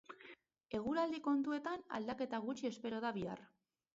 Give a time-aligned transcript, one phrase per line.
[0.77, 3.47] Eguraldi kontuetan aldaketa gutxi espero da bihar.